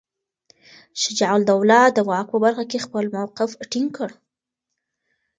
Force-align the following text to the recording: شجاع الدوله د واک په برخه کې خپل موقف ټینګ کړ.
شجاع 1.01 1.31
الدوله 1.37 1.79
د 1.95 1.97
واک 2.09 2.27
په 2.31 2.37
برخه 2.43 2.63
کې 2.71 2.83
خپل 2.85 3.05
موقف 3.15 3.51
ټینګ 3.71 3.89
کړ. 3.97 4.09